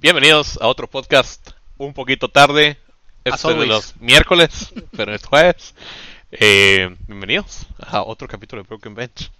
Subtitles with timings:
[0.00, 2.78] Bienvenidos a otro podcast un poquito tarde.
[3.24, 5.74] Este de los miércoles, pero es jueves.
[6.32, 9.30] Eh, bienvenidos a otro capítulo de Broken Bench.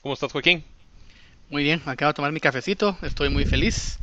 [0.00, 0.64] ¿Cómo estás, Joaquín?
[1.48, 3.98] Muy bien, acabo de tomar mi cafecito, estoy muy feliz.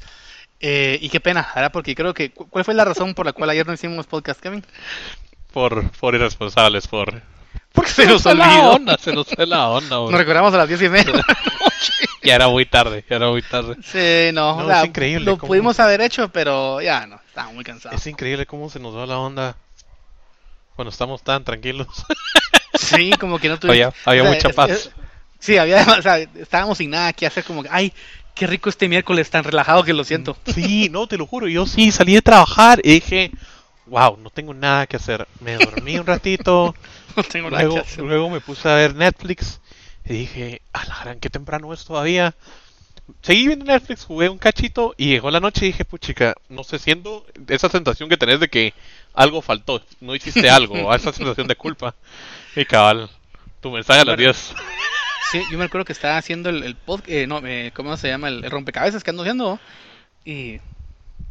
[0.60, 1.72] Eh, y qué pena, ¿verdad?
[1.72, 2.32] Porque creo que.
[2.32, 4.66] cu- ¿Cuál fue la razón por la cual ayer no hicimos podcast, Kevin?
[5.54, 7.22] Por, por irresponsables, por...
[7.74, 8.72] Porque se nos fue la olvidó.
[8.72, 10.12] onda, se nos fue la onda, bro.
[10.12, 11.14] Nos recordamos a las diez y media.
[12.24, 13.78] Ya era muy tarde, ya era muy tarde.
[13.84, 17.22] sí, no, No, o sea, es increíble Lo cómo- pudimos haber hecho, pero ya no,
[17.26, 17.96] estaba muy cansado.
[17.96, 19.56] Es increíble cómo se nos va la onda
[20.76, 21.88] cuando estamos tan tranquilos.
[22.80, 23.94] Sí, como que no tuvimos.
[24.06, 24.70] Había, había o sea, mucha es- paz.
[24.70, 24.92] es-
[25.40, 25.84] sí, había.
[25.98, 27.92] O sea, estábamos sin nada que hacer, como que, ay,
[28.36, 30.38] qué rico este miércoles, tan relajado que lo siento.
[30.54, 31.48] Sí, no, te lo juro.
[31.48, 33.32] Yo sí salí de trabajar y dije,
[33.88, 35.28] wow, no tengo nada que hacer.
[35.40, 36.76] Me dormí un ratito.
[37.16, 38.04] No tengo nada luego, que hacer.
[38.04, 39.60] luego me puse a ver Netflix
[40.06, 42.36] y dije, a la gran, qué temprano es todavía.
[43.22, 46.78] Seguí viendo Netflix, jugué un cachito y llegó la noche y dije, puchica, no sé,
[46.80, 48.74] siento esa sensación que tenés de que
[49.14, 51.96] algo faltó, no hiciste algo, esa sensación de culpa.
[52.56, 53.10] Y cabal,
[53.62, 54.32] tu mensaje a las Bueno.
[54.34, 54.54] 10.
[55.30, 58.08] Sí, yo me acuerdo que estaba haciendo el, el pod, eh, no, eh, ¿cómo se
[58.08, 58.30] llama?
[58.30, 59.60] El, el rompecabezas que ando haciendo.
[60.24, 60.62] Y.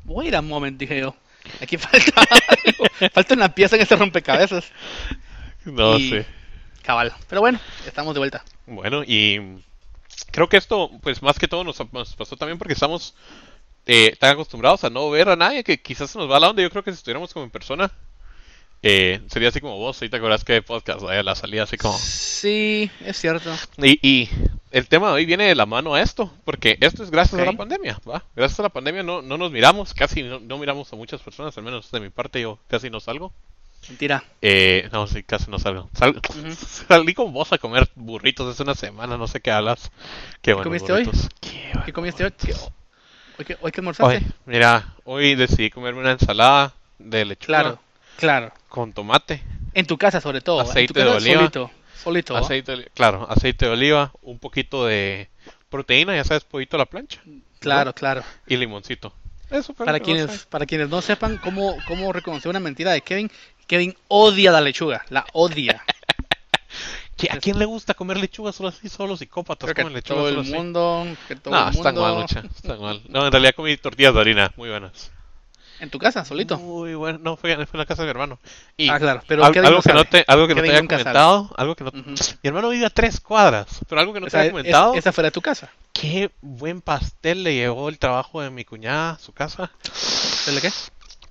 [0.04, 1.16] Wait a moment, dije yo.
[1.62, 2.84] Aquí falta algo.
[3.14, 4.66] Falta una pieza en este rompecabezas.
[5.67, 6.27] No sé.
[6.83, 7.12] Cabal.
[7.28, 8.45] Pero bueno, estamos de vuelta.
[8.67, 9.61] Bueno, y
[10.31, 11.77] creo que esto, pues más que todo nos,
[12.17, 13.14] pasó también porque estamos
[13.87, 16.62] eh, tan acostumbrados a no ver a nadie que quizás se nos va la onda.
[16.62, 17.91] Yo creo que si estuviéramos como en persona,
[18.83, 21.98] eh, sería así como vos, ahorita te acordás que de podcast, la salida así como...
[21.98, 23.53] Sí, es cierto.
[23.78, 24.31] Y, y
[24.70, 27.44] el tema de hoy viene de la mano a esto, porque esto es gracias a
[27.44, 28.22] la pandemia, ¿va?
[28.37, 31.56] Gracias a la pandemia no, no nos miramos, casi no, no miramos a muchas personas,
[31.59, 33.33] al menos de mi parte yo casi no salgo.
[33.88, 34.24] Mentira.
[34.42, 35.88] Eh, no, sí, casi no salgo.
[35.94, 36.20] Sal-
[36.88, 39.90] Salí con vos a comer burritos hace una semana, no sé qué hablas.
[40.42, 41.08] Qué buenos comiste hoy?
[41.40, 42.32] Qué ¿Qué comiste hoy?
[42.32, 42.54] ¿Qué-
[43.38, 44.22] ¿Hoy qué, hoy qué Hoy, almorzaste?
[44.46, 47.78] mira, hoy decidí comerme una ensalada de lechuga Claro,
[48.16, 48.52] claro.
[48.68, 49.42] con tomate,
[49.74, 50.60] En tu casa, sobre todo.
[50.62, 51.38] Aceite de oliva.
[51.41, 51.70] Solito.
[52.02, 52.36] Solito.
[52.36, 55.28] aceite, claro, aceite de oliva, un poquito de
[55.69, 57.20] proteína, ya sabes, pollito a la plancha
[57.58, 58.22] Claro, claro.
[58.46, 59.12] y limoncito.
[59.50, 63.30] Eso Para que quienes, para quienes no sepan cómo, cómo reconocer una mentira de Kevin,
[63.66, 65.82] Kevin odia la lechuga, la odia.
[67.16, 68.88] ¿Qué- ¿A quién le gusta comer lechuga solo así?
[68.88, 70.54] Solo los psicópatas comen lechuga todo solo el así.
[70.54, 72.03] mundo, que todo No, el están mundo.
[72.03, 73.03] mal, mucha, están mal.
[73.09, 75.10] No, en realidad comí tortillas de harina, muy buenas.
[75.81, 76.59] En tu casa, solito.
[76.59, 78.38] Muy bueno, no, fue, fue en la casa de mi hermano.
[78.78, 80.10] Y ah, claro, pero al- Kevin algo, que no sabe.
[80.10, 81.05] te, algo que no te Kevin había nunca sabe.
[81.05, 81.91] comentado, algo que no...
[81.91, 82.10] Ujú.
[82.43, 84.53] Mi hermano vive a tres cuadras, pero algo que no O te sea, había es-
[84.53, 85.71] comentado, esa fuera de tu casa.
[85.93, 89.71] qué buen pastel le llevó el trabajo de mi cuñada a su casa.
[90.47, 90.71] ¿El qué?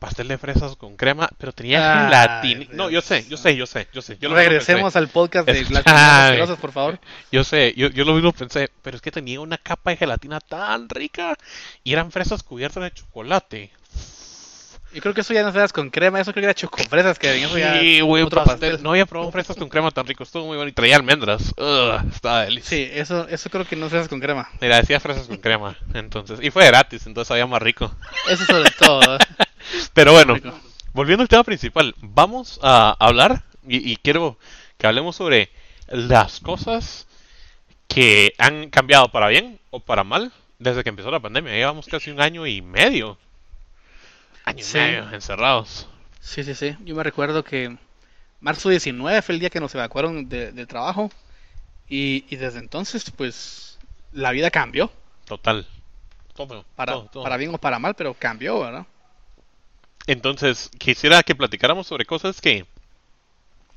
[0.05, 2.66] Pastel de fresas con crema, pero tenía Ay, gelatina.
[2.73, 4.19] No, yo sé, yo sé, yo sé, yo sé.
[4.21, 6.99] Yo Regresemos al podcast de las asquerosas, por favor.
[7.31, 10.39] Yo sé, yo, yo lo mismo pensé, pero es que tenía una capa de gelatina
[10.39, 11.35] tan rica
[11.83, 13.71] y eran fresas cubiertas de chocolate.
[14.94, 17.17] Yo creo que eso ya no se das con crema, eso creo que era chocofresas.
[17.19, 18.69] Eso ya Sí, güey, otro pastel.
[18.73, 18.83] pastel.
[18.83, 21.51] No había probado fresas con crema tan rico, estuvo muy bueno y traía almendras.
[21.57, 22.69] Ugh, estaba delicioso.
[22.69, 24.47] Sí, eso, eso creo que no se das con crema.
[24.61, 26.39] Mira, decía fresas con crema, entonces.
[26.44, 27.91] Y fue gratis, entonces sabía más rico.
[28.29, 29.17] Eso sobre todo.
[29.95, 30.35] Pero bueno,
[30.94, 34.38] volviendo al tema principal, vamos a hablar y, y quiero
[34.78, 35.50] que hablemos sobre
[35.88, 37.07] las cosas
[37.88, 41.53] que han cambiado para bien o para mal desde que empezó la pandemia.
[41.53, 43.17] Llevamos casi un año y medio.
[44.44, 45.88] Año y medio encerrados.
[46.19, 46.75] Sí, sí, sí.
[46.83, 47.75] Yo me recuerdo que
[48.41, 51.09] marzo 19 fue el día que nos evacuaron de- del trabajo.
[51.88, 53.77] Y, y desde entonces, pues,
[54.12, 54.91] la vida cambió.
[55.25, 55.66] Total.
[56.35, 57.23] Todo, Para, todo, todo.
[57.23, 58.85] para bien o para mal, pero cambió, ¿verdad?
[60.07, 62.66] Entonces, quisiera que platicáramos sobre cosas que,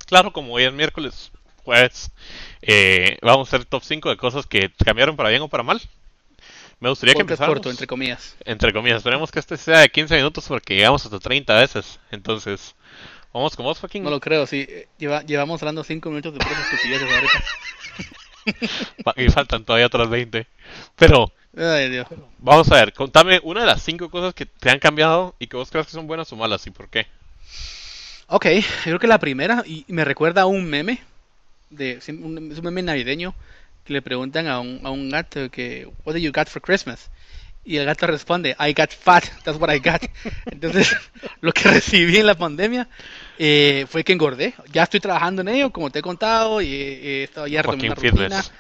[0.06, 1.30] claro, como hoy es miércoles,
[1.64, 2.10] jueves,
[2.62, 5.80] eh, vamos a hacer top 5 de cosas que cambiaron para bien o para mal.
[6.80, 8.36] Me gustaría que Podcast empezáramos, corto, entre comillas.
[8.44, 11.98] entre comillas, esperemos que este sea de 15 minutos porque llegamos hasta 30 veces.
[12.10, 12.76] Entonces,
[13.32, 14.04] vamos con vos, fucking.
[14.04, 14.64] No lo creo, sí.
[14.68, 17.44] Eh, Lleva, llevamos hablando 5 minutos de puras estupideces ahorita.
[19.16, 20.46] Y faltan todavía otras 20.
[20.96, 22.06] Pero, Ay, Dios.
[22.38, 25.56] vamos a ver, contame una de las 5 cosas que te han cambiado y que
[25.56, 27.06] vos creas que son buenas o malas y por qué.
[28.28, 31.00] Ok, yo creo que la primera, y me recuerda a un meme,
[31.70, 33.34] de, es un meme navideño,
[33.84, 37.10] que le preguntan a un, a un gato que, what did you got for Christmas?
[37.64, 40.02] Y el gato responde, I got fat, that's what I got.
[40.50, 40.94] Entonces,
[41.40, 42.88] lo que recibí en la pandemia
[43.38, 44.54] eh, fue que engordé.
[44.72, 47.94] Ya estoy trabajando en ello, como te he contado, y he estado ya retomando una
[47.94, 48.42] rutina.
[48.42, 48.52] Fitness.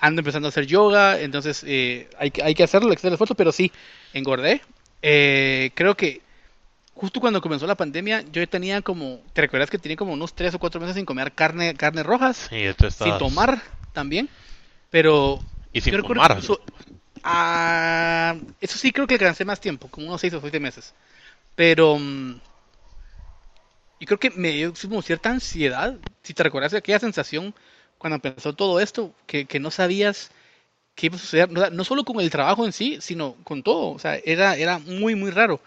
[0.00, 3.08] Ando empezando a hacer yoga, entonces eh, hay, que- hay que hacerlo, hay que hacer
[3.08, 3.72] el esfuerzo, pero sí,
[4.12, 4.62] engordé.
[5.02, 6.20] Eh, creo que
[6.94, 10.54] justo cuando comenzó la pandemia, yo tenía como, ¿te recuerdas que tenía como unos tres
[10.54, 12.48] o cuatro meses sin comer carne, carne rojas?
[12.50, 13.60] Sí, tú Sin tomar
[13.92, 14.28] también,
[14.90, 15.42] pero
[15.72, 16.40] Y sin fumar.
[16.42, 16.60] so-
[17.24, 20.94] Ah, eso sí creo que alcancé más tiempo, como unos 6 o 7 meses.
[21.56, 22.34] Pero mm,
[24.00, 27.54] yo creo que me dio como cierta ansiedad, si te recuerdas aquella sensación
[27.98, 30.30] cuando empezó todo esto, que, que no sabías
[30.94, 33.90] qué iba a suceder, no, no solo con el trabajo en sí, sino con todo.
[33.92, 35.60] O sea, era, era muy, muy raro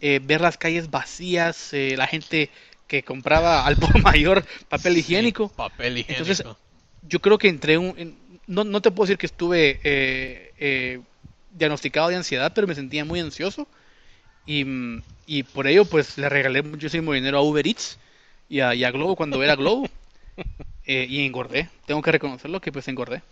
[0.00, 2.50] eh, ver las calles vacías, eh, la gente
[2.86, 5.52] que compraba al por mayor papel Sí, higiénico.
[5.54, 6.02] papel higiénico.
[6.06, 6.44] Entonces,
[7.02, 7.94] yo creo que entré un...
[7.98, 11.00] en- no, no te puedo decir que estuve eh, eh,
[11.50, 13.68] diagnosticado de ansiedad, pero me sentía muy ansioso.
[14.46, 17.98] Y, mm, y por ello, pues, le regalé muchísimo dinero a Uber Eats
[18.48, 19.88] y a, y a Globo cuando era Globo.
[20.86, 21.68] Eh, y engordé.
[21.86, 23.22] Tengo que reconocerlo que pues engordé.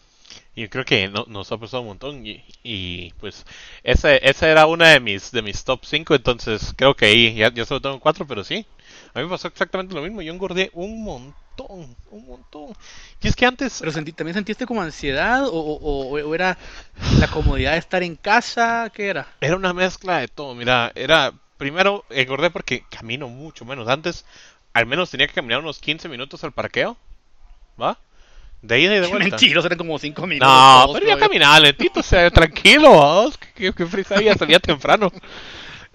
[0.56, 3.44] Yo creo que no, nos ha pasado un montón y, y, pues
[3.82, 7.52] esa, esa era una de mis de mis top 5, entonces creo que ahí ya,
[7.52, 8.66] ya solo tengo 4, pero sí.
[9.12, 12.74] A mí me pasó exactamente lo mismo, yo engordé un montón, un montón.
[13.22, 15.46] Y es que antes Pero sentí, ¿también sentiste como ansiedad?
[15.46, 16.56] ¿O, o- o- o era
[17.20, 18.90] la comodidad de estar en casa?
[18.94, 19.28] ¿Qué era?
[19.40, 23.88] era una mezcla de todo, mira, era primero engordé porque camino mucho menos.
[23.88, 24.24] Antes
[24.72, 26.96] al menos tenía que caminar unos 15 minutos al parqueo,
[27.80, 27.98] ¿va?
[28.62, 29.28] De ida y de vuelta.
[29.30, 30.48] Mentiros, eran como cinco minutos.
[30.48, 31.18] No, pero yo.
[31.18, 35.12] caminaba lentito, o sea, tranquilo, vamos, que, que, que frisa había, salía temprano.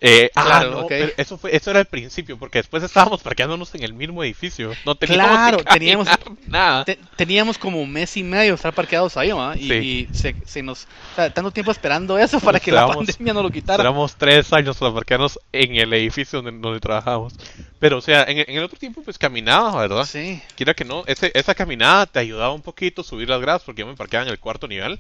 [0.02, 3.84] Eh, ah, no, pero eso fue, eso era el principio, porque después estábamos parqueándonos en
[3.84, 6.08] el mismo edificio, no teníamos Claro, que teníamos-
[6.48, 6.86] nada.
[6.86, 9.58] Te- teníamos como un mes y medio de estar parqueados ahí, ¿va?
[9.58, 9.74] Y, Sí.
[9.74, 10.84] y se, se nos...
[10.84, 13.84] O sea, tanto tiempo esperando eso para que la pandemia no lo quitara.
[13.84, 17.34] Éramos tres años para parquearnos en el edificio donde, donde trabajábamos.
[17.80, 20.06] Pero, o sea, en, en el otro tiempo, pues caminaba, ¿verdad?
[20.06, 20.42] Sí.
[20.56, 23.82] Quiera que no, ese, esa caminada te ayudaba un poquito a subir las gradas, porque
[23.82, 24.98] yo me parqueaba en el cuarto nivel.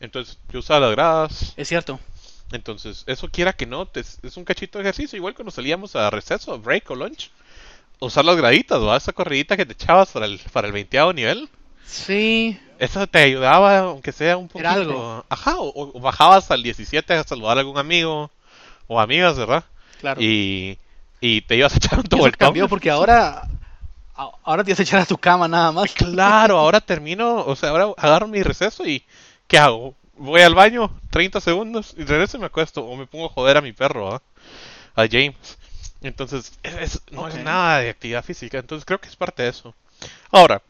[0.00, 2.00] Entonces, yo usaba las gradas, Es cierto.
[2.56, 6.10] Entonces, eso quiera que no, te- es un cachito de ejercicio, igual cuando salíamos a
[6.10, 7.30] receso, break o lunch.
[8.00, 8.96] Usar las graditas, ¿va?
[8.96, 11.48] Esa corridita que te echabas para el, para el 20 nivel.
[11.86, 12.58] Sí.
[12.78, 14.60] Eso te ayudaba, aunque sea un poquito.
[14.68, 15.24] Era algo.
[15.28, 18.30] Ajá, o, o bajabas al 17 a saludar a algún amigo
[18.88, 19.64] o amigas, ¿verdad?
[20.00, 20.20] Claro.
[20.20, 20.78] Y,
[21.20, 22.32] y te ibas a echar un vueltón.
[22.46, 23.48] cambió porque ahora...
[24.44, 25.92] Ahora te vas a echar a tu cama nada más.
[25.94, 29.02] Claro, ahora termino, o sea, ahora agarro mi receso y
[29.48, 29.94] ¿qué hago?
[30.22, 33.56] Voy al baño, 30 segundos, y regreso y me acuesto, o me pongo a joder
[33.56, 34.22] a mi perro, ¿ah?
[34.96, 35.58] a James.
[36.02, 39.50] Entonces, es- es- no es nada de actividad física, entonces creo que es parte de
[39.50, 39.74] eso.
[40.30, 40.62] Ahora,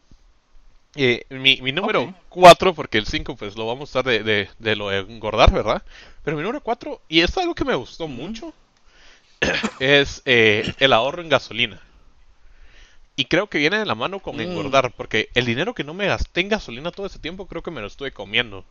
[0.94, 2.14] eh, mi, mi número Ok.
[2.28, 5.50] 4, porque el 5 pues lo vamos a usar de, de, de lo de engordar,
[5.52, 5.82] ¿verdad?
[6.22, 8.54] Pero mi número 4, y es algo que me gustó mucho,
[9.78, 11.80] es eh, el ahorro en gasolina.
[13.16, 14.40] Y creo que viene de la mano con Mm.
[14.40, 17.70] engordar, porque el dinero que no me gasté en gasolina todo ese tiempo creo que
[17.70, 18.64] me lo estuve comiendo.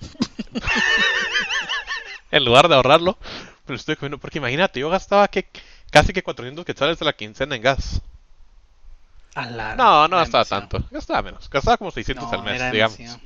[2.30, 3.16] en lugar de ahorrarlo,
[3.66, 4.18] me lo estuve comiendo.
[4.18, 5.46] Porque imagínate, yo gastaba que
[5.90, 8.00] casi que 400 quetzales de la quincena en gas.
[9.34, 10.68] La- No, no gastaba demasiado.
[10.68, 10.88] tanto.
[10.90, 11.48] Gastaba menos.
[11.48, 12.98] Gastaba como 600 No, al mes, digamos.
[12.98, 13.20] demasiado.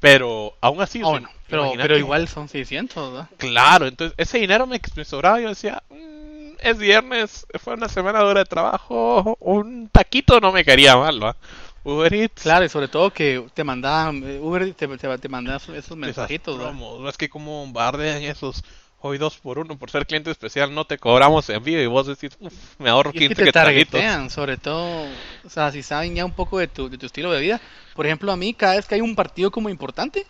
[0.00, 3.28] Pero aún así, o Ah, sea, bueno, pero, pero igual son 600, ¿verdad?
[3.36, 8.20] Claro, entonces ese dinero me, me sobraba yo decía, "Mm, es viernes, fue una semana
[8.20, 11.36] dura de trabajo, un taquito no me caería mal, ¿va?
[11.84, 15.60] Uber Eats, Claro, y sobre todo que te mandaban, eh, Uber te, te, te mandaba
[15.74, 18.62] esos mensajitos, no es que como bombardean esos,
[19.00, 22.36] hoy dos por uno, por ser cliente especial no te cobramos envío y vos decís,
[22.38, 26.14] uff, me ahorro Y es que 15 te targetean, sobre todo, o sea, si saben
[26.14, 27.60] ya un poco de tu, de tu estilo de vida.
[27.94, 30.26] Por ejemplo, a mí, cada vez que hay un partido como importante,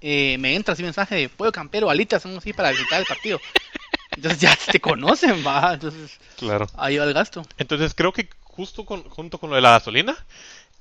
[0.00, 3.40] eh, me entra así mensaje de pollo campero, alitas, son así para visitar el partido.
[4.16, 5.74] Entonces ya te conocen, va.
[5.74, 6.66] Entonces Claro.
[6.76, 7.42] ahí va el gasto.
[7.58, 10.16] Entonces creo que justo con, junto con lo de la gasolina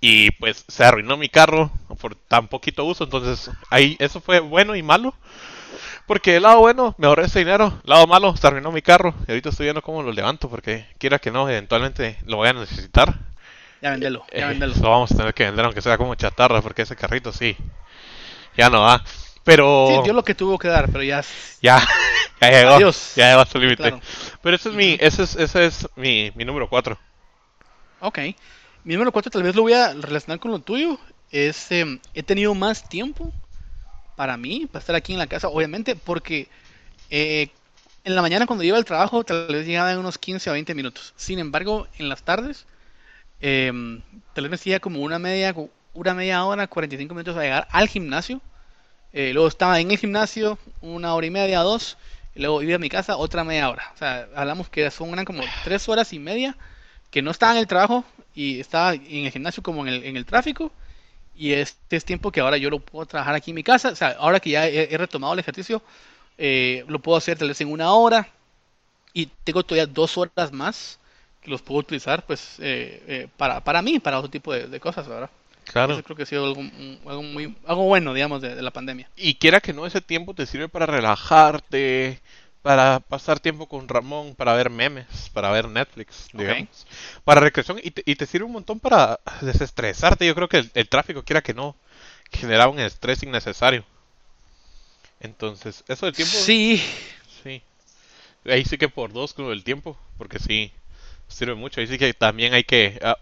[0.01, 4.75] y pues se arruinó mi carro por tan poquito uso, entonces ahí eso fue bueno
[4.75, 5.13] y malo.
[6.07, 9.13] Porque el lado bueno me ahorré ese dinero, el lado malo se arruinó mi carro
[9.27, 12.53] y ahorita estoy viendo cómo lo levanto porque quiera que no, eventualmente lo voy a
[12.53, 13.13] necesitar.
[13.81, 14.73] Ya vendelo, ya Eh, vendelo.
[14.81, 17.55] lo vamos a tener que vender aunque sea como chatarra porque ese carrito sí,
[18.57, 19.03] ya no va.
[19.43, 21.23] Pero Sí, dio lo que tuvo que dar, pero ya.
[21.61, 21.81] ya,
[22.41, 23.13] ya llegó, Adiós.
[23.15, 23.81] ya llegó a su límite.
[23.83, 24.01] Claro.
[24.41, 26.97] Pero ese es mi, ese es, ese es mi, mi número 4.
[28.01, 28.19] Ok.
[28.83, 30.97] Mi número 4 tal vez lo voy a relacionar con lo tuyo.
[31.31, 33.31] Es, em, he tenido más tiempo
[34.15, 36.47] para mí, para estar aquí en la casa, obviamente, porque
[37.09, 37.49] eh,
[38.03, 40.73] en la mañana cuando iba al trabajo tal vez llegaba en unos 15 o 20
[40.73, 41.13] minutos.
[41.15, 42.65] Sin embargo, en las tardes,
[43.41, 44.01] em,
[44.33, 45.55] tal vez me hacía como una media,
[45.93, 48.41] una media hora, 45 minutos a llegar al gimnasio.
[49.13, 51.97] Eh, luego estaba en el gimnasio una hora y media, dos.
[52.35, 53.91] Y luego iba a mi casa otra media hora.
[53.93, 56.57] O sea, hablamos que son eran como tres horas y media
[57.11, 60.17] que no estaba en el trabajo y estaba en el gimnasio como en el, en
[60.17, 60.71] el tráfico.
[61.35, 63.89] Y este es tiempo que ahora yo lo puedo trabajar aquí en mi casa.
[63.89, 65.81] O sea, ahora que ya he, he retomado el ejercicio,
[66.37, 68.27] eh, lo puedo hacer tal vez en una hora.
[69.13, 70.99] Y tengo todavía dos horas más
[71.41, 74.79] que los puedo utilizar pues eh, eh, para, para mí, para otro tipo de, de
[74.79, 75.29] cosas, ¿verdad?
[75.65, 75.93] Claro.
[75.93, 76.61] Eso creo que ha sido algo,
[77.07, 79.09] algo muy, algo bueno, digamos, de, de la pandemia.
[79.15, 82.19] Y quiera que no, ese tiempo te sirve para relajarte,
[82.61, 86.85] para pasar tiempo con Ramón, para ver memes, para ver Netflix, digamos,
[87.23, 90.25] para recreación y te, y te sirve un montón para desestresarte.
[90.27, 91.75] Yo creo que el, el tráfico, quiera que no,
[92.31, 93.85] genera un estrés innecesario.
[95.19, 96.81] Entonces, eso del tiempo, Sí,
[97.43, 97.61] sí.
[98.45, 100.73] Ahí sí que por dos con el tiempo, porque sí,
[101.27, 101.79] sirve mucho.
[101.81, 102.99] Ahí sí que también hay que...
[103.03, 103.17] ah,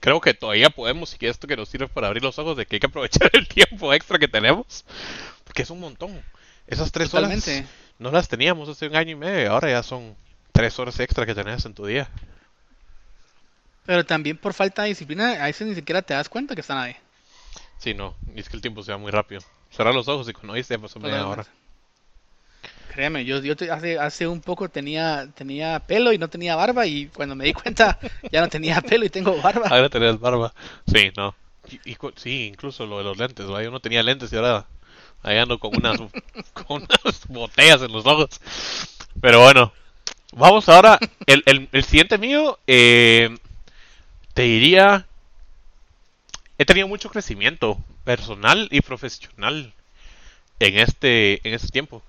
[0.00, 2.66] creo que todavía podemos, y que esto que nos sirve para abrir los ojos, de
[2.66, 4.84] que hay que aprovechar el tiempo extra que tenemos,
[5.44, 6.22] porque es un montón.
[6.66, 7.58] Esas tres totalmente.
[7.58, 10.16] horas no las teníamos hace un año y medio, ahora ya son
[10.52, 12.08] tres horas extra que tenés en tu día.
[13.86, 16.78] Pero también por falta de disciplina, a veces ni siquiera te das cuenta que están
[16.78, 16.96] ahí.
[17.78, 19.42] Sí, no, y es que el tiempo se va muy rápido.
[19.70, 21.44] Cerrar los ojos y cuando oíste ya pasó media hora.
[22.94, 26.86] Créeme, yo, yo te- hace, hace un poco tenía, tenía pelo y no tenía barba
[26.86, 27.98] y cuando me di cuenta
[28.32, 29.68] ya no tenía pelo y tengo barba.
[29.68, 30.54] Ahora tenés barba.
[30.86, 31.34] Sí, no.
[31.68, 33.46] Y, y cu- sí, incluso lo de los lentes.
[33.46, 34.66] Yo no tenía lentes y ahora
[35.24, 35.98] ahí ando con unas,
[36.52, 38.40] con unas botellas en los ojos.
[39.20, 39.72] Pero bueno,
[40.32, 40.98] vamos ahora.
[41.26, 43.36] El, el, el siguiente mío, eh,
[44.34, 45.06] te diría,
[46.58, 49.72] he tenido mucho crecimiento personal y profesional
[50.60, 52.02] en este, en este tiempo.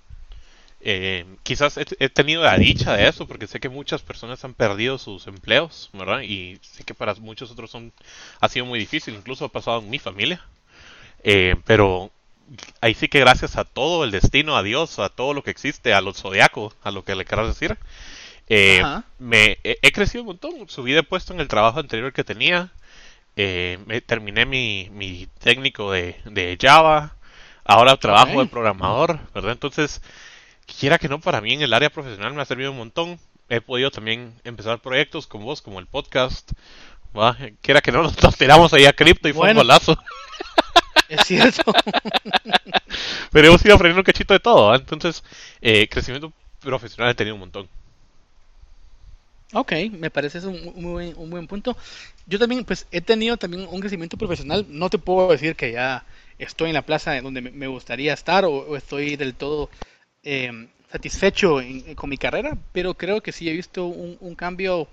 [0.88, 4.53] Eh, quizás he, he tenido la dicha de eso, porque sé que muchas personas han
[4.53, 6.22] perdido sus empleos, ¿verdad?
[6.22, 7.91] Y sé que para muchos otros son,
[8.39, 10.45] ha sido muy difícil, incluso ha pasado en mi familia.
[11.24, 12.12] Eh, pero
[12.82, 15.94] ahí sí que gracias a todo el destino, a Dios, a todo lo que existe,
[15.94, 17.78] a los zodiacos, a lo que le quieras decir,
[18.48, 18.84] eh,
[19.18, 20.70] me he, he crecido un montón.
[20.70, 22.72] Subí de puesto en el trabajo anterior que tenía.
[23.36, 27.16] Eh, me, terminé mi, mi técnico de, de Java.
[27.64, 29.54] Ahora trabajo de programador, ¿verdad?
[29.54, 30.02] Entonces,
[30.80, 33.20] quiera que no, para mí en el área profesional me ha servido un montón.
[33.50, 36.52] He podido también empezar proyectos con vos, como el podcast.
[37.62, 39.98] Quiera que no, nos, tiramos ahí a cripto y fue un golazo.
[41.08, 41.74] Es cierto.
[43.32, 44.76] Pero hemos ido aprendiendo un cachito de todo, ¿va?
[44.78, 45.24] Entonces,
[45.62, 47.70] eh, crecimiento profesional he tenido un montón.
[49.54, 51.78] Ok, me parece eso un, un buen- un buen punto.
[52.26, 54.66] Yo también, pues, he tenido también un crecimiento profesional.
[54.70, 56.06] No te puedo decir que ya
[56.40, 59.70] estoy en la plaza donde me, gustaría estar o, o estoy del todo
[60.24, 64.90] eh, satisfecho en- con mi carrera, pero creo que sí he visto un, un cambio,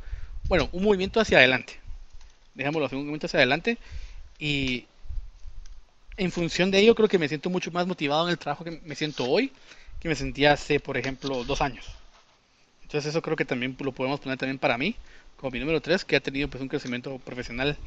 [0.49, 1.81] bueno, un movimiento hacia adelante.
[2.55, 3.79] Dejémoslo así, un movimiento hacia adelante.
[4.39, 4.87] Y
[6.17, 8.81] en función de ello, creo que me siento mucho más motivado en el trabajo que
[8.85, 9.53] me siento hoy
[9.99, 11.87] que me sentía hace, por ejemplo, dos años.
[12.83, 14.97] Entonces eso creo que también lo podemos poner también para mí,
[15.37, 17.79] como mi número 3, que ha tenido pues un crecimiento profesional.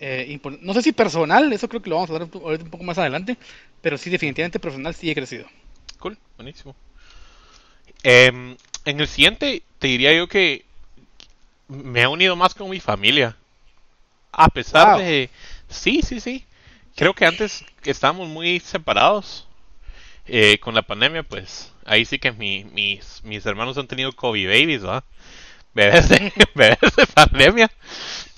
[0.00, 2.70] eh, no sé si personal, eso creo que lo vamos a hablar un- ahorita un
[2.70, 3.38] poco más adelante,
[3.82, 5.46] pero sí definitivamente profesional sí he crecido.
[5.98, 6.76] Cool, buenísimo.
[8.02, 10.64] Em, en el siguiente, te diría yo que
[11.68, 13.36] me he unido más con mi familia.
[14.32, 14.98] A pesar Wow.
[14.98, 15.30] de...
[15.68, 16.44] Sí, sí, sí.
[16.96, 19.46] Creo que antes estábamos muy separados.
[20.26, 24.46] Eh, con la pandemia, pues ahí sí que mi- mis, mis hermanos han tenido COVID
[24.48, 25.04] babies, ¿va?
[25.74, 27.70] Bebés de, bebés de pandemia.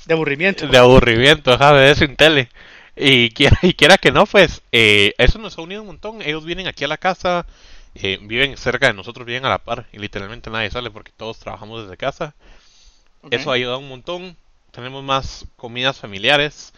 [0.06, 0.68] De aburrimiento.
[0.68, 2.50] De aburrimiento, ajá, de sin tele.
[2.96, 6.22] Y quiera, y quiera que no, pues, eh, eso nos ha unido un montón.
[6.22, 7.46] Ellos vienen aquí a la casa,
[7.94, 11.38] eh, viven cerca de nosotros, viven a la par, y literalmente nadie sale porque todos
[11.40, 12.34] trabajamos desde casa.
[13.30, 14.36] Eso ha ayudado un montón.
[14.70, 16.72] Tenemos más comidas familiares.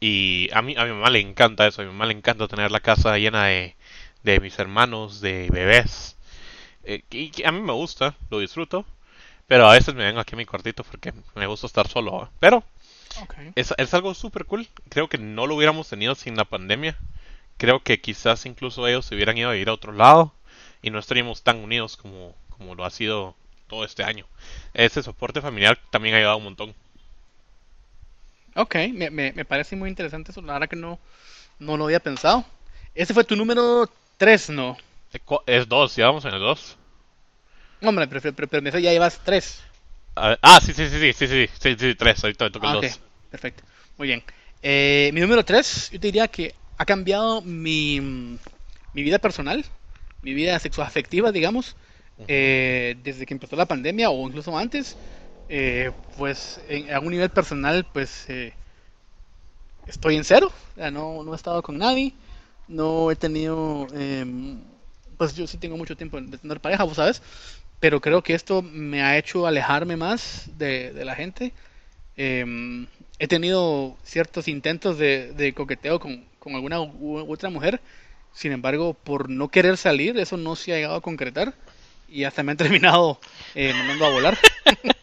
[0.00, 1.82] Y a mí, a mi mamá le encanta eso.
[1.82, 3.76] A mi mamá le encanta tener la casa llena de,
[4.22, 6.16] de mis hermanos, de bebés.
[6.84, 8.86] Eh, y a mí me gusta, lo disfruto.
[9.46, 12.30] Pero a veces me vengo aquí a mi cuartito porque me gusta estar solo.
[12.38, 12.64] Pero
[13.56, 14.68] es, es algo súper cool.
[14.88, 16.96] Creo que no lo hubiéramos tenido sin la pandemia.
[17.58, 20.32] Creo que quizás incluso ellos se hubieran ido a ir a otro lado
[20.82, 23.34] y no estaríamos tan unidos como, como lo ha sido
[23.66, 24.26] todo este año.
[24.72, 26.74] Ese soporte familiar también ha ayudado un montón.
[28.56, 30.98] Ok, me, me, me parece muy interesante eso, la verdad que no,
[31.58, 32.44] no lo había pensado.
[32.94, 33.88] Ese fue tu número
[34.18, 34.78] 3, ¿no?
[35.12, 36.76] Eh, Es dos, ya vamos en el dos.
[37.82, 39.62] No, hombre, pero, pero, pero dice, ya llevas 3.
[40.14, 42.22] A ver- ah, sí, sí, sí, sí, sí, sí, sí, sí, tres.
[42.22, 43.00] Ahorita me toca el Ah, ok, dos.
[43.30, 43.62] perfecto.
[43.96, 44.22] Muy bien.
[44.62, 48.00] Eh, mi número 3, yo te diría que ha cambiado mi,
[48.92, 49.64] mi vida personal,
[50.22, 51.76] mi vida sexual afectiva, digamos,
[52.26, 54.98] eh, desde que empezó la pandemia o incluso antes.
[55.52, 58.54] Eh, pues en, a un nivel personal, pues eh,
[59.88, 62.14] estoy en cero, sea, no, no he estado con nadie,
[62.68, 64.60] no he tenido, em,
[65.18, 67.20] pues yo sí tengo mucho tiempo de tener pareja, vos sabes,
[67.80, 71.52] pero creo que esto me ha hecho alejarme más de, la gente.
[72.16, 72.86] Em,
[73.18, 77.80] he tenido ciertos intentos de, coqueteo con, alguna otra mujer,
[78.32, 81.54] sin embargo, por no querer salir, eso no se ha llegado a concretar.
[82.08, 83.18] Y hasta me han terminado
[83.56, 84.38] eh, mandando a volar.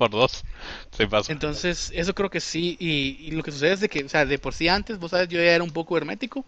[0.00, 0.44] por dos.
[0.92, 1.34] Se pasa.
[1.34, 2.76] Entonces, eso creo que sí.
[2.80, 5.10] Y, y lo que sucede es de que, o sea, de por sí antes, vos
[5.12, 6.46] sabes, yo ya era un poco hermético.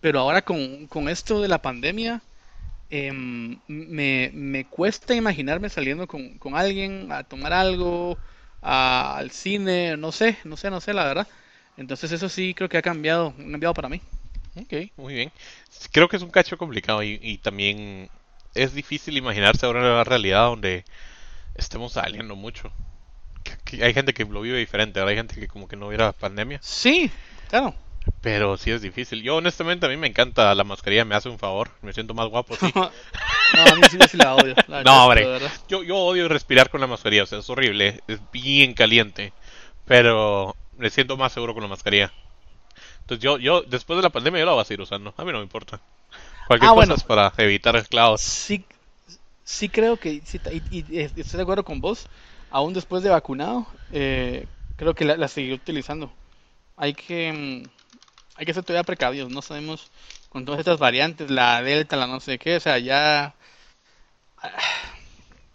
[0.00, 2.22] Pero ahora con, con esto de la pandemia,
[2.90, 8.20] em, me, me cuesta imaginarme saliendo con, con alguien a tomar algo,
[8.62, 11.28] a- al cine, no sé, no sé, no sé, la verdad.
[11.76, 14.02] Entonces, eso sí creo que ha cambiado, ha cambiado para mí.
[14.56, 15.32] Ok, muy bien.
[15.92, 18.10] Creo que es un cacho complicado y, y también
[18.54, 20.84] es difícil imaginarse ahora una realidad donde
[21.54, 22.72] estemos saliendo mucho.
[23.68, 26.12] Que- hay gente que lo vive diferente, ahora hay gente que como que no hubiera
[26.12, 27.10] pandemia, Sí,
[27.48, 27.74] claro.
[28.20, 29.22] pero sí es difícil.
[29.22, 32.28] Yo honestamente a mí me encanta la mascarilla, me hace un favor, me siento más
[32.28, 32.72] guapo, sí.
[32.74, 34.54] no, a mí sí, sí la odio.
[34.68, 35.26] la No, hombre.
[35.26, 35.50] verdad.
[35.68, 39.32] Yo, yo odio respirar con la mascarilla, o sea, es horrible, es bien caliente,
[39.86, 42.12] pero me siento más seguro con la mascarilla.
[43.02, 45.32] Entonces yo, yo después de la pandemia yo la voy a seguir usando, a mí
[45.32, 45.80] no me importa.
[46.46, 46.94] Cualquier Ah, cosa bueno.
[46.94, 48.20] es para evitar esclavos.
[48.20, 48.64] Sí,
[49.44, 52.06] sí creo que, sí, y, y, eh, estoy de acuerdo con vos,
[52.50, 56.12] aún después de vacunado, eh, creo que la, la seguiré utilizando.
[56.76, 57.68] Hay que, mm,
[58.36, 59.90] hay que ser todavía precavidos, no sabemos
[60.28, 63.34] con todas estas variantes, la delta, la no sé qué, o sea, ya
[64.38, 64.50] ah,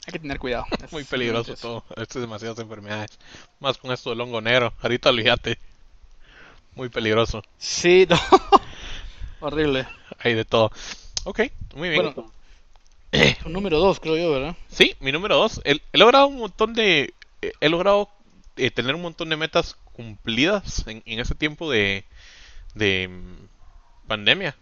[0.05, 0.65] hay que tener cuidado.
[0.83, 1.83] Es Muy peligroso todo.
[1.95, 3.17] Esto es demasiadas enfermedades.
[3.59, 4.73] Más con esto del hongo negro.
[4.81, 5.57] Ahorita olvídate.
[6.75, 7.41] Muy peligroso.
[7.57, 8.19] Sí, no.
[9.39, 9.88] Horrible.
[10.19, 10.71] Hay de todo.
[11.23, 11.41] Ok,
[11.75, 12.03] muy bien.
[12.03, 12.31] Bueno,
[13.46, 14.55] número dos, creo yo, ¿verdad?
[14.67, 15.62] Sí, mi número dos.
[15.65, 17.13] He, he logrado un montón de.
[17.41, 18.10] eh, He logrado
[18.58, 22.05] eh, tener un montón de metas cumplidas en, en ese tiempo de,
[22.75, 24.58] de mm, pandemia.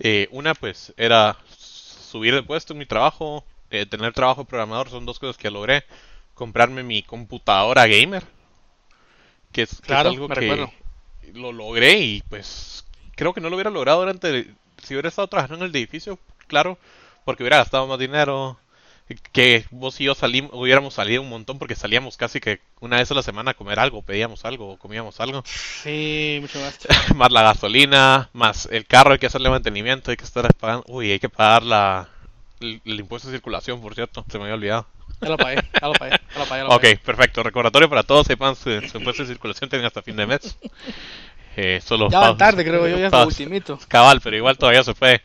[0.00, 3.44] Eh, una, pues, era subir de puesto en mi trabajo.
[3.70, 5.84] eh, tener trabajo de programador son dos cosas que logré.
[6.34, 8.24] Comprarme mi computadora gamer.
[9.52, 10.72] Que es, que es Claro, algo que recuerdo.
[11.34, 12.84] lo logré y pues
[13.16, 16.78] creo que no lo hubiera logrado durante si hubiera estado trabajando en el edificio, claro,
[17.24, 18.58] porque hubiera gastado más dinero,
[19.32, 23.10] que vos y yo salimos, hubiéramos salido un montón porque salíamos casi que una vez
[23.10, 26.78] a la semana a comer algo, pedíamos algo o comíamos algo, Sí, mucho más.
[27.14, 31.10] más la gasolina, más el carro hay que hacerle mantenimiento, hay que estar pagando, uy,
[31.10, 32.08] hay que pagar la
[32.60, 34.86] el, el impuesto de circulación, por cierto, se me había olvidado.
[35.20, 36.62] Ya lo pagué, ya lo pagué, ya lo pagué.
[36.62, 37.42] ya lo Ok, perfecto.
[37.42, 40.58] Recordatorio para todos, sepan su, su impuesto de circulación tienen hasta fin de mes.
[41.60, 43.80] Eh, solo Ya van tarde, creo yo, ya es ultimito.
[43.88, 45.20] Cabal, pero igual todavía se puede.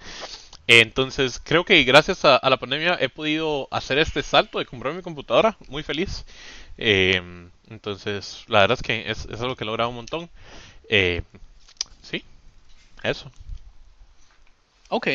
[0.81, 4.93] Entonces, creo que gracias a, a la pandemia he podido hacer este salto de comprar
[4.93, 5.57] mi computadora.
[5.67, 6.25] Muy feliz.
[6.77, 7.21] Eh,
[7.69, 10.29] entonces, la verdad es que es, es algo que he logrado un montón.
[10.89, 11.21] Eh,
[12.01, 12.23] sí,
[13.03, 13.31] eso.
[14.89, 15.07] Ok,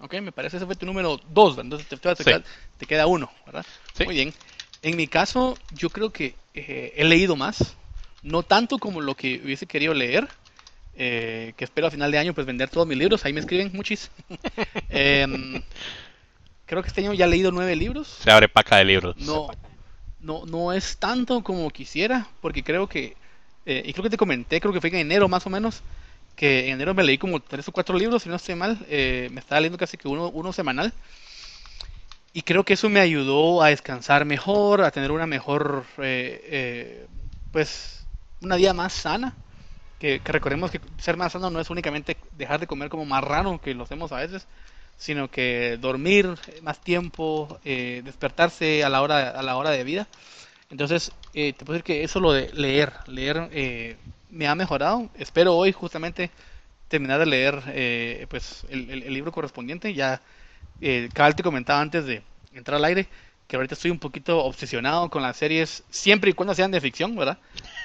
[0.00, 2.30] ok, me parece ese fue tu número dos, entonces te, Sí.
[2.78, 3.66] te queda uno, ¿verdad?
[3.96, 4.04] Sí.
[4.04, 4.34] Muy bien.
[4.82, 7.76] En mi caso, yo creo que eh, he leído más,
[8.22, 10.28] no tanto como lo que hubiese querido leer,
[10.94, 13.70] eh, que espero a final de año pues vender todos mis libros, ahí me escriben
[13.72, 14.10] muchis.
[14.88, 15.62] Em,
[16.66, 18.08] creo que este año ya he leído nueve libros.
[18.08, 19.16] Se abre paca de libros.
[19.18, 19.48] No,
[20.20, 23.16] no, no es tanto como quisiera, porque creo que,
[23.66, 25.82] eh, y creo que te comenté, creo que fue en enero más o menos,
[26.36, 29.28] que en enero me leí como tres o cuatro libros, si no estoy mal, eh,
[29.32, 30.92] me estaba leyendo casi que uno, uno semanal,
[32.32, 37.06] y creo que eso me ayudó a descansar mejor, a tener una mejor, eh, eh,
[37.50, 38.06] pues,
[38.40, 39.34] una vida más sana,
[40.00, 43.60] que, que recordemos que ser más sano no es únicamente dejar de comer como marrano,
[43.60, 44.48] que lo hacemos a veces,
[44.98, 50.08] sino que dormir más tiempo, eh, despertarse a la hora a la hora de vida.
[50.70, 53.96] Entonces, eh, te puedo decir que eso lo de leer, leer eh,
[54.28, 55.10] me ha mejorado.
[55.14, 56.30] Espero hoy justamente
[56.88, 59.94] terminar de leer eh, pues el, el- el libro correspondiente.
[59.94, 60.22] Ya,
[60.80, 63.08] eh, cabal te comentaba antes de entrar al aire
[63.48, 67.16] que ahorita estoy un poquito obsesionado con las series, siempre y cuando sean de ficción,
[67.16, 67.38] ¿verdad?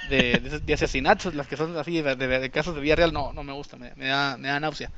[0.08, 3.34] De, de, de asesinatos, las que son así de, de- casos de vida real, no,
[3.34, 4.92] no me gusta, me, me da, me da náusea.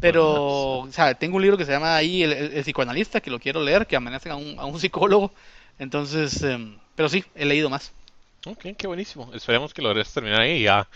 [0.00, 3.30] Pero, o sea, tengo un libro que se llama ahí El, el- el psicoanalista, que
[3.30, 5.32] lo quiero leer, que amenazan a un, a un psicólogo.
[5.78, 7.92] Entonces, em, pero sí, he leído más.
[8.46, 9.30] Ok, qué buenísimo.
[9.34, 10.88] Esperemos que logres terminar ahí y ya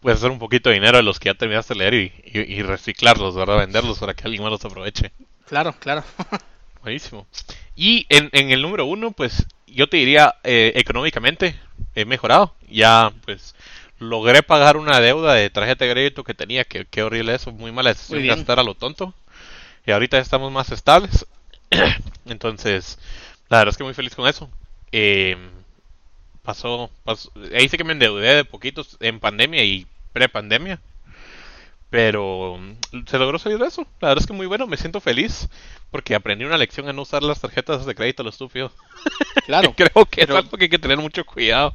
[0.00, 2.54] puedes hacer un poquito de dinero de los que ya terminaste de leer y, y-
[2.58, 3.58] y reciclarlos, ¿verdad?
[3.58, 5.10] Venderlos para que alguien más los aproveche.
[5.46, 6.04] Claro, claro.
[6.82, 7.26] Buenísimo.
[7.76, 11.54] Y en, en el número uno, pues yo te diría, eh, económicamente
[11.94, 12.54] he mejorado.
[12.68, 13.54] Ya, pues,
[13.98, 17.72] logré pagar una deuda de tarjeta de crédito que tenía, que qué horrible eso, muy
[17.72, 19.14] mala decisión gastar a lo tonto.
[19.86, 21.26] Y ahorita estamos más estables.
[22.26, 22.98] Entonces,
[23.48, 24.50] la verdad es que muy feliz con eso.
[24.92, 25.36] Eh,
[26.42, 30.80] pasó, pasó, ahí sí que me endeudé de poquitos en pandemia y pre-pandemia.
[31.90, 33.82] Pero mm, se logró salir de eso.
[34.00, 35.48] La verdad es que muy bueno, me siento feliz
[35.90, 38.70] porque aprendí una lección a no usar las tarjetas de crédito a lo estúpido.
[39.46, 39.74] Claro.
[39.76, 41.72] Creo que pero- es algo que hay que tener mucho cuidado.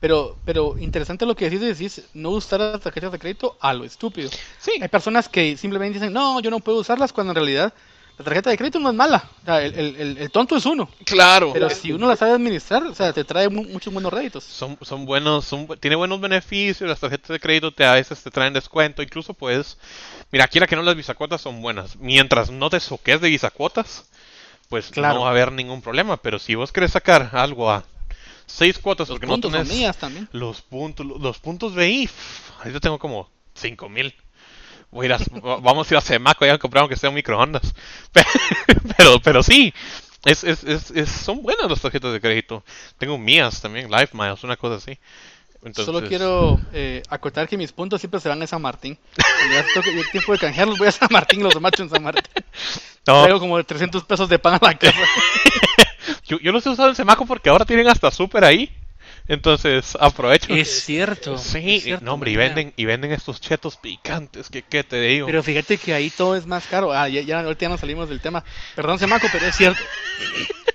[0.00, 3.84] Pero, pero interesante lo que decís, decís no usar las tarjetas de crédito a lo
[3.84, 4.28] estúpido.
[4.58, 7.72] Sí, Hay personas que simplemente dicen, no, yo no puedo usarlas, cuando en realidad
[8.18, 9.28] la tarjeta de crédito no es mala.
[9.42, 10.88] O sea, el, el- el- tonto es uno.
[11.04, 11.52] Claro.
[11.52, 14.42] Pero si uno la sabe administrar, o sea, te trae mu- muchos buenos réditos.
[14.44, 18.30] Son, son buenos, son, tiene buenos beneficios, las tarjetas de crédito te a veces te
[18.30, 19.76] traen descuento, incluso puedes,
[20.32, 24.06] mira, aquí la que no las bisacuotas son buenas, mientras no te soques de bisacuotas,
[24.68, 25.14] pues Claro.
[25.16, 27.84] no va a haber ningún problema, pero si vos querés sacar algo a
[28.46, 30.28] seis cuotas Los porque no tenés también.
[30.32, 32.08] los puntos, los puntos BI,
[32.62, 34.14] ahí yo tengo como cinco mil.
[34.90, 37.14] Voy a ir a- vamos a ir a Semaco ya a comprar aunque sea un
[37.16, 37.74] microondas.
[38.96, 39.74] Pero, pero sí,
[40.24, 42.64] es, es, es, son buenas las tarjetas de crédito.
[42.98, 44.98] Tengo mías también, Life Miles, una cosa así.
[45.64, 48.96] Entonces, Solo quiero eh, acotar que mis puntos siempre se van a San Martín.
[49.52, 52.02] Ya toque el tiempo de canjearlos, voy a San Martín y los macho en San
[52.02, 52.24] Martín.
[53.06, 54.98] No, Traigo como 300 pesos de pan a la casa.
[56.26, 58.70] yo, yo los he usado en Semaco porque ahora tienen hasta súper ahí.
[59.28, 60.54] Entonces, aprovecho.
[60.54, 61.36] Es cierto.
[61.38, 65.00] Sí, es cierto, no, hombre, y venden, y venden estos chetos picantes, que qué te
[65.00, 65.26] digo.
[65.26, 66.92] Pero fíjate que ahí todo es más caro.
[66.92, 68.44] Ah, ya, ya ahorita ya nos salimos del tema.
[68.74, 69.80] Perdón, Semaco, pero es cierto.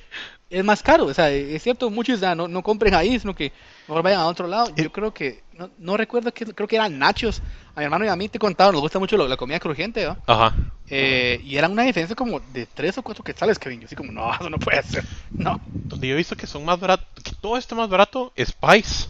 [0.51, 3.53] Es más caro, o sea, es cierto, muchos ya no, no compren ahí, sino que
[3.87, 4.73] mejor vayan a otro lado.
[4.75, 7.41] Yo creo que, no, no recuerdo que, creo que eran nachos.
[7.75, 10.05] A mi hermano y a mí te contaban, nos gusta mucho lo- la comida crujiente,
[10.05, 10.17] ¿no?
[10.27, 10.53] Ajá.
[10.89, 13.79] Eh, y eran una diferencia como de 3 o 4 quetzales, Kevin.
[13.81, 15.05] Yo así como, no, eso no puede ser.
[15.31, 15.59] No.
[15.65, 19.07] Donde yo he visto que son más baratos, que todo esto más barato es Pies.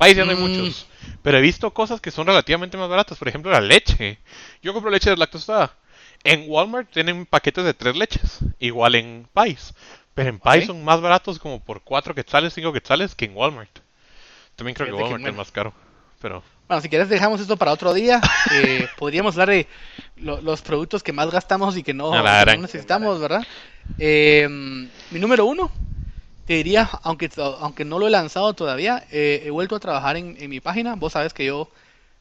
[0.00, 0.40] Pies ya no hay Mm.
[0.40, 0.86] muchos.
[1.22, 3.18] Pero he visto cosas que son relativamente más baratas.
[3.18, 4.18] Por ejemplo, la leche.
[4.62, 5.74] Yo compro leche deslactosada.
[6.24, 8.38] En Walmart tienen paquetes de tres leches.
[8.58, 9.74] Igual en Pies.
[10.20, 10.66] Pero en Pies Ok.
[10.66, 13.80] son más baratos como por 4 quetzales, 5 quetzales que en Walmart.
[14.56, 15.36] También creo que Fíjate que Walmart es bueno.
[15.36, 15.74] más caro.
[16.20, 18.20] Pero Bueno, si quieres dejamos esto para otro día.
[18.52, 19.68] Eh, podríamos hablar de
[20.16, 23.46] lo- los productos que más gastamos y que no, la que no necesitamos, ¿verdad?
[23.98, 24.48] Eh,
[25.10, 25.70] mi número uno,
[26.46, 27.30] te diría, aunque,
[27.60, 30.96] aunque no lo he lanzado todavía, eh, he vuelto a trabajar en, en mi página.
[30.96, 31.70] Vos sabes que yo,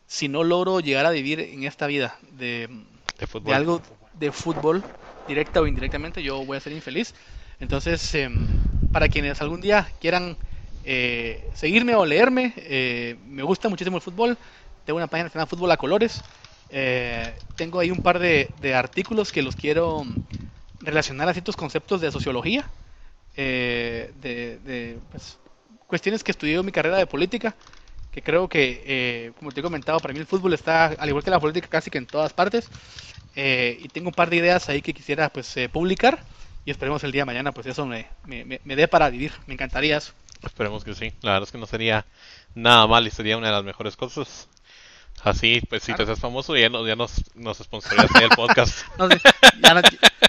[0.07, 2.69] si no logro llegar a vivir en esta vida de,
[3.19, 3.81] de de algo
[4.13, 4.85] de fútbol,
[5.27, 7.15] directa o indirectamente, yo voy a ser infeliz.
[7.59, 8.47] Entonces, em,
[8.91, 10.37] para quienes algún día quieran
[10.85, 14.37] eh, seguirme o leerme, eh, me gusta muchísimo el fútbol.
[14.85, 16.23] Tengo una página que se llama Fútbol a Colores.
[16.69, 20.13] Eh, tengo ahí un par de, artículos que los quiero mm,
[20.79, 22.65] relacionar a ciertos conceptos de sociología,
[23.35, 25.37] de, pues,
[25.87, 27.55] cuestiones que estudié en mi carrera de política,
[28.11, 31.29] que creo que, como te he comentado, para mí el fútbol está, al igual que
[31.29, 32.69] la política, casi que en todas partes.
[33.35, 36.23] Y tengo un par de ideas ahí que quisiera pues publicar
[36.65, 39.31] y esperemos el día de mañana pues eso me, me, me- me dé para vivir.
[39.47, 40.13] Me encantaría eso.
[40.43, 41.11] Esperemos que sí.
[41.21, 42.05] La verdad es que no sería
[42.55, 44.47] nada mal y sería una de las mejores cosas.
[45.23, 48.85] Así, pues si te haces famoso, ya, no- ya nos, nos sponsorías el podcast.
[48.97, 49.19] No sé,
[49.61, 49.81] ya no,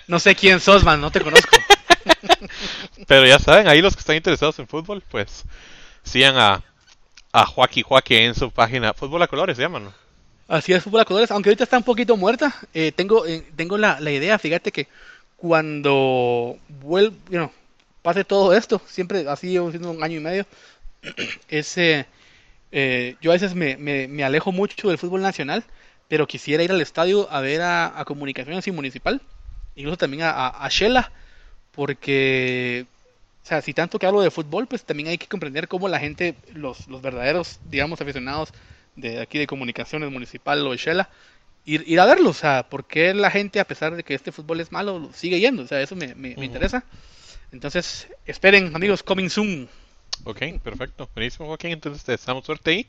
[0.08, 1.56] no sé quién sos, man, no te conozco.
[3.06, 5.44] Pero ya saben, ahí los que están interesados en fútbol, pues
[6.02, 6.62] sigan a,
[7.32, 8.92] a Joaquín Joaquín en su página.
[8.94, 9.92] Fútbol a colores se llaman.
[10.48, 13.78] Así es, fútbol a colores, aunque ahorita está un poquito muerta, eh, tengo, eh, tengo
[13.78, 14.88] la, la idea, fíjate que
[15.40, 17.52] cuando vuelva, bueno,
[18.02, 20.46] pase todo esto, siempre así siendo un año y medio,
[21.48, 22.06] es, eh,
[22.72, 25.64] eh, yo a veces me, me, me alejo mucho del fútbol nacional,
[26.08, 29.22] pero quisiera ir al estadio a ver a, a Comunicaciones y Municipal,
[29.76, 31.10] incluso también a, a, a Shela,
[31.72, 32.84] porque,
[33.42, 36.00] o sea, si tanto que hablo de fútbol, pues también hay que comprender cómo la
[36.00, 38.52] gente, los, los verdaderos, digamos, aficionados
[38.96, 41.08] de aquí de Comunicaciones Municipal o de Shela,
[41.64, 44.32] ir, ir a verlo, o sea, ¿por qué la gente, a pesar de que este
[44.32, 45.62] fútbol es malo, lo sigue yendo?
[45.62, 46.84] O sea, eso me, me, interesa.
[47.52, 49.68] Entonces, esperen, amigos, coming soon.
[50.24, 51.08] Ok, perfecto.
[51.14, 51.72] Buenísimo, Joaquín.
[51.72, 52.86] Entonces te deseamos suerte ahí.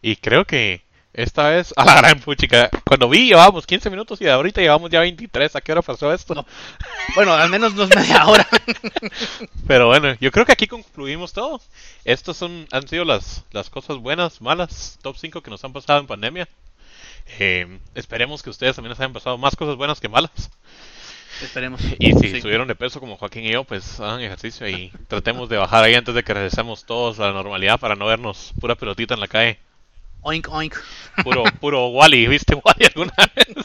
[0.00, 4.28] Y creo que esta vez, a la gran puchica, cuando vi llevábamos 15 minutos y
[4.28, 5.56] ahorita llevamos ya 23.
[5.56, 6.34] ¿A qué hora pasó esto?
[6.34, 6.46] No.
[7.14, 8.46] Bueno, al menos no es media hora.
[9.66, 11.60] Pero bueno, yo creo que aquí concluimos todo.
[12.04, 16.00] Estos son, han sido las, las cosas buenas, malas, top 5 que nos han pasado
[16.00, 16.48] en pandemia.
[17.38, 20.50] Eh, esperemos que ustedes también les hayan pasado más cosas buenas que malas.
[21.42, 21.80] Esperemos.
[21.98, 22.40] Y si Sí.
[22.40, 25.94] subieron de peso como Joaquín y yo, pues hagan ejercicio y tratemos de bajar ahí
[25.94, 29.26] antes de que regresemos todos a la normalidad para no vernos pura pelotita en la
[29.28, 29.58] calle.
[30.22, 30.74] Oink, oink.
[31.24, 33.56] Puro, puro Wally, ¿viste Wally alguna vez?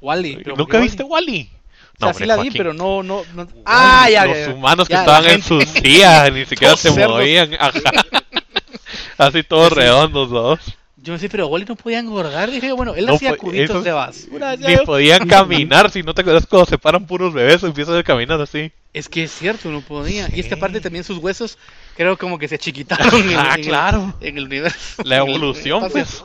[0.00, 0.36] Wally.
[0.42, 1.50] pero ¿por ¿Nunca viste Wally?
[1.94, 2.58] O sea, hombre, sí la vi, Joaquín.
[2.58, 3.48] pero no, no, no.
[3.64, 4.54] Ah, ya, Los ya, ya.
[4.54, 7.54] humanos que estaban en sus sillas, ni siquiera se movían.
[7.58, 7.72] Ajá.
[9.18, 10.60] Así todos redondos, dos.
[11.00, 12.50] Yo no sé, pero Wally no podía engordar.
[12.50, 14.56] Dije, bueno, él No hacía cubitos de basura.
[14.56, 14.68] ya.
[14.68, 18.40] Ni podían caminar, si no te acuerdas cuando se paran puros bebés, empiezan a caminar
[18.40, 18.72] así.
[18.92, 20.28] Es que es cierto, no podía.
[20.34, 21.56] Y es que aparte también sus huesos,
[21.96, 23.14] creo como que se chiquitaron.
[23.30, 24.14] en, Ah, en el- claro.
[24.20, 25.02] en el universo.
[25.04, 26.24] La evolución, pues.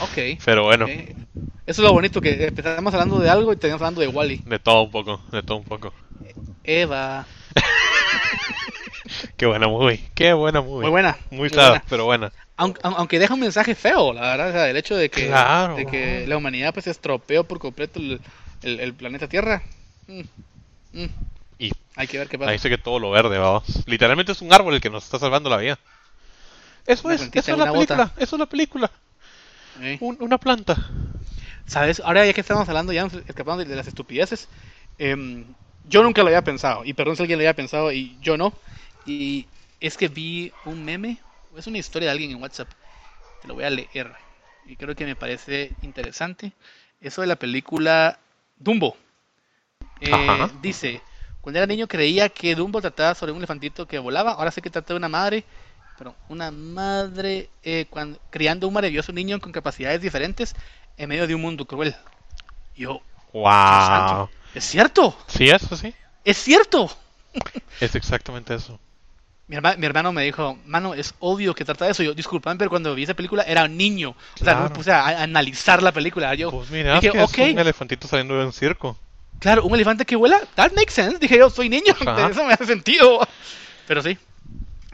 [0.00, 0.38] Ok.
[0.44, 0.86] Pero bueno.
[0.86, 1.02] Eso
[1.66, 4.42] es lo bonito, que empezamos hablando de algo y terminamos hablando de Wally.
[4.46, 5.92] de todo un poco, de todo un poco.
[6.62, 7.26] Eva.
[9.36, 10.82] Qué buena movie, qué buena movie.
[10.82, 11.16] Muy buena.
[11.30, 11.84] Muy sad, buena.
[11.88, 12.32] pero buena.
[12.56, 15.76] Aunque, aunque deja un mensaje feo, la verdad, o sea, el hecho de que, Claro.
[15.76, 18.20] de que la humanidad pues estropeó por completo el,
[18.62, 19.62] el, el planeta Tierra.
[20.06, 20.20] Mm,
[20.94, 21.06] mm.
[21.58, 22.52] Y Hay que ver qué ahí pasa.
[22.52, 23.64] dice que todo lo verde, vamos.
[23.86, 25.78] Literalmente es un árbol el que nos está salvando la vida.
[26.86, 27.94] Eso Una es, eso es la una bota.
[27.96, 28.90] película, eso es la película.
[29.82, 29.98] Eh.
[30.00, 30.76] Un- una planta.
[31.66, 32.00] ¿Sabes?
[32.00, 34.48] Ahora ya que estamos hablando, ya escapando de las estupideces,
[34.98, 35.44] em,
[35.88, 38.52] yo nunca lo había pensado, y perdón si alguien lo había pensado y yo no,
[39.06, 39.48] y
[39.80, 41.22] es que vi un meme,
[41.56, 42.70] es una historia de alguien en WhatsApp,
[43.40, 44.14] te lo voy a leer,
[44.64, 46.52] y creo que me parece interesante,
[47.00, 48.18] eso de la película
[48.58, 48.96] Dumbo.
[50.00, 51.02] Eh, dice,
[51.40, 54.70] cuando era niño creía que Dumbo trataba sobre un elefantito que volaba, ahora sé que
[54.70, 55.44] trata de una madre,
[55.96, 60.54] pero una madre eh, cuan- criando un maravilloso niño con capacidades diferentes
[60.98, 61.94] en medio de un mundo cruel.
[62.76, 64.30] Yo, Wow.
[64.52, 65.94] es cierto, Sí, eso sí.
[66.24, 66.90] es cierto.
[67.80, 68.78] Es exactamente eso.
[69.48, 72.02] Mi, herma- mi hermano me dijo, mano, es obvio que trata de eso.
[72.02, 74.10] Yo, disculpame, pero cuando vi esa película era un niño.
[74.40, 76.34] O sea, no me puse a, a analizar la película.
[76.34, 78.98] Yo, Pues mira, dije, que ok, es un elefantito saliendo de un circo.
[79.38, 81.18] claro, un elefante que vuela, that makes sense.
[81.18, 82.28] Dije yo, soy niño, Ajá.
[82.30, 83.20] eso me hace sentido.
[83.86, 84.18] Pero sí,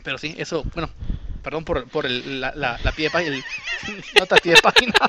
[0.03, 0.91] pero sí, eso, bueno,
[1.43, 3.45] perdón por, por el, la, la, la pie de página, el,
[4.19, 4.93] nota pie de página.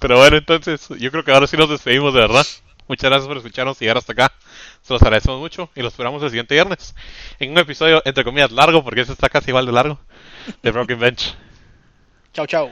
[0.00, 2.46] Pero bueno, entonces yo creo que ahora sí nos despedimos de verdad.
[2.88, 4.32] Muchas gracias por escucharnos y llegar hasta acá.
[4.86, 6.94] Se los agradecemos mucho y los esperamos el siguiente viernes
[7.40, 9.98] en un episodio entre comillas largo porque este está casi igual de largo
[10.62, 11.34] de Broken Bench.
[12.32, 12.70] Chao, chao.